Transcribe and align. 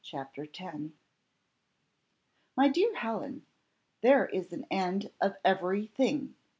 CHAPTER 0.03 0.47
X 0.51 0.63
"My 2.57 2.69
dear 2.69 2.95
Helen, 2.95 3.45
there 4.01 4.25
is 4.25 4.51
an 4.51 4.65
end 4.71 5.11
of 5.21 5.35
every 5.45 5.85
thing!" 5.85 6.33